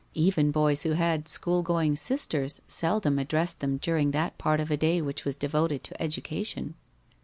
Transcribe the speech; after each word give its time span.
Even 0.15 0.49
boys 0.49 0.81
who 0.81 0.93
had 0.93 1.27
school 1.27 1.61
going 1.61 1.95
sisters 1.95 2.59
seldom 2.65 3.19
addressed 3.19 3.59
them 3.59 3.77
during 3.77 4.09
that 4.09 4.35
part 4.39 4.59
of 4.59 4.71
a 4.71 4.75
day 4.75 4.99
which 4.99 5.25
was 5.25 5.35
devoted 5.35 5.83
to 5.83 6.01
education. 6.01 6.73